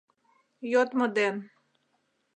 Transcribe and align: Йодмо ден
Йодмо 0.71 1.05
ден 1.15 1.35